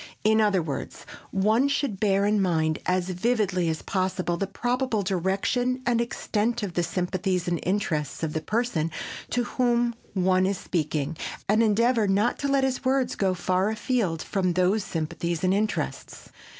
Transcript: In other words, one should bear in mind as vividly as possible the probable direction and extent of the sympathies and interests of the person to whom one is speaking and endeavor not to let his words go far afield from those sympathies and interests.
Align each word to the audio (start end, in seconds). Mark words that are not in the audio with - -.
In 0.23 0.41
other 0.41 0.63
words, 0.63 1.05
one 1.29 1.67
should 1.67 1.99
bear 1.99 2.25
in 2.25 2.41
mind 2.41 2.79
as 2.87 3.09
vividly 3.09 3.69
as 3.69 3.83
possible 3.83 4.35
the 4.35 4.47
probable 4.47 5.03
direction 5.03 5.79
and 5.85 6.01
extent 6.01 6.63
of 6.63 6.73
the 6.73 6.81
sympathies 6.81 7.47
and 7.47 7.59
interests 7.61 8.23
of 8.23 8.33
the 8.33 8.41
person 8.41 8.89
to 9.29 9.43
whom 9.43 9.93
one 10.15 10.47
is 10.47 10.57
speaking 10.57 11.17
and 11.47 11.61
endeavor 11.61 12.07
not 12.07 12.39
to 12.39 12.47
let 12.47 12.63
his 12.63 12.83
words 12.83 13.15
go 13.15 13.35
far 13.35 13.69
afield 13.69 14.23
from 14.23 14.53
those 14.53 14.83
sympathies 14.83 15.43
and 15.43 15.53
interests. 15.53 16.31